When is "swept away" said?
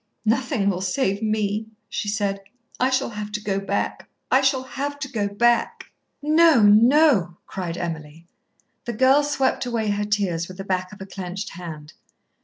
9.21-9.89